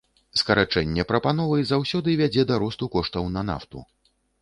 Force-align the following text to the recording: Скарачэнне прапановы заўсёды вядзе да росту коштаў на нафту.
Скарачэнне 0.39 1.05
прапановы 1.11 1.59
заўсёды 1.73 2.17
вядзе 2.25 2.49
да 2.53 2.61
росту 2.67 2.93
коштаў 2.99 3.33
на 3.39 3.49
нафту. 3.55 3.89